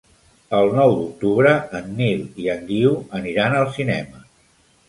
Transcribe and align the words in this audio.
El 0.59 0.71
nou 0.77 0.93
d'octubre 0.99 1.51
en 1.81 1.93
Nil 2.01 2.25
i 2.47 2.51
en 2.57 2.65
Guiu 2.71 2.97
aniran 3.21 3.59
al 3.63 3.73
cinema. 3.77 4.27